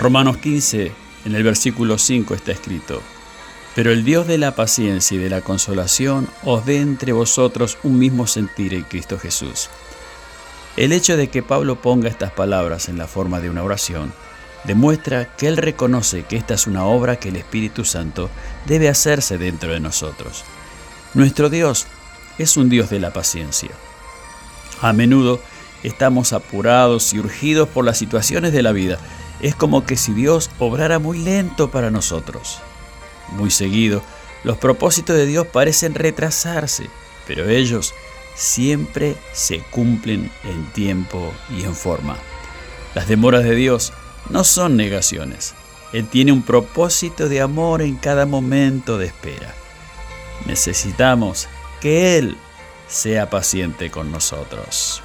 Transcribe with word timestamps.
Romanos 0.00 0.38
15, 0.38 0.92
en 1.26 1.34
el 1.34 1.42
versículo 1.42 1.98
5 1.98 2.32
está 2.32 2.52
escrito, 2.52 3.02
Pero 3.74 3.90
el 3.90 4.02
Dios 4.02 4.26
de 4.26 4.38
la 4.38 4.54
paciencia 4.54 5.14
y 5.14 5.18
de 5.18 5.28
la 5.28 5.42
consolación 5.42 6.26
os 6.42 6.64
dé 6.64 6.80
entre 6.80 7.12
vosotros 7.12 7.76
un 7.82 7.98
mismo 7.98 8.26
sentir 8.26 8.72
en 8.72 8.84
Cristo 8.84 9.18
Jesús. 9.18 9.68
El 10.78 10.92
hecho 10.92 11.18
de 11.18 11.28
que 11.28 11.42
Pablo 11.42 11.82
ponga 11.82 12.08
estas 12.08 12.32
palabras 12.32 12.88
en 12.88 12.96
la 12.96 13.06
forma 13.06 13.40
de 13.40 13.50
una 13.50 13.62
oración 13.62 14.14
demuestra 14.64 15.36
que 15.36 15.48
él 15.48 15.58
reconoce 15.58 16.22
que 16.22 16.38
esta 16.38 16.54
es 16.54 16.66
una 16.66 16.86
obra 16.86 17.16
que 17.16 17.28
el 17.28 17.36
Espíritu 17.36 17.84
Santo 17.84 18.30
debe 18.64 18.88
hacerse 18.88 19.36
dentro 19.36 19.70
de 19.70 19.80
nosotros. 19.80 20.44
Nuestro 21.12 21.50
Dios 21.50 21.86
es 22.38 22.56
un 22.56 22.70
Dios 22.70 22.88
de 22.88 23.00
la 23.00 23.12
paciencia. 23.12 23.70
A 24.80 24.94
menudo 24.94 25.42
estamos 25.82 26.32
apurados 26.32 27.12
y 27.12 27.18
urgidos 27.18 27.68
por 27.68 27.84
las 27.84 27.98
situaciones 27.98 28.54
de 28.54 28.62
la 28.62 28.72
vida. 28.72 28.98
Es 29.42 29.54
como 29.54 29.84
que 29.84 29.96
si 29.96 30.12
Dios 30.12 30.50
obrara 30.58 30.98
muy 30.98 31.18
lento 31.18 31.70
para 31.70 31.90
nosotros. 31.90 32.60
Muy 33.32 33.50
seguido, 33.50 34.02
los 34.44 34.58
propósitos 34.58 35.16
de 35.16 35.26
Dios 35.26 35.46
parecen 35.46 35.94
retrasarse, 35.94 36.90
pero 37.26 37.48
ellos 37.48 37.94
siempre 38.34 39.16
se 39.32 39.60
cumplen 39.60 40.30
en 40.44 40.72
tiempo 40.72 41.32
y 41.50 41.64
en 41.64 41.74
forma. 41.74 42.18
Las 42.94 43.06
demoras 43.06 43.44
de 43.44 43.54
Dios 43.54 43.92
no 44.28 44.44
son 44.44 44.76
negaciones. 44.76 45.54
Él 45.92 46.06
tiene 46.06 46.32
un 46.32 46.42
propósito 46.42 47.28
de 47.28 47.40
amor 47.40 47.82
en 47.82 47.96
cada 47.96 48.26
momento 48.26 48.98
de 48.98 49.06
espera. 49.06 49.54
Necesitamos 50.46 51.48
que 51.80 52.18
Él 52.18 52.36
sea 52.88 53.30
paciente 53.30 53.90
con 53.90 54.10
nosotros. 54.10 55.02